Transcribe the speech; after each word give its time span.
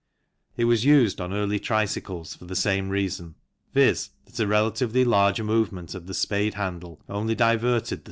It 0.57 0.65
was 0.65 0.83
used 0.83 1.21
on 1.21 1.31
early 1.31 1.59
tricycles 1.59 2.33
for 2.33 2.45
the 2.45 2.55
same 2.55 2.89
reason, 2.89 3.35
viz., 3.71 4.09
that 4.25 4.39
a 4.39 4.47
relatively 4.47 5.05
large 5.05 5.39
movement 5.39 5.93
of 5.93 6.07
the 6.07 6.15
spade 6.15 6.55
handle 6.55 6.99
only 7.07 7.35
diverted 7.35 7.99
the. 7.99 7.99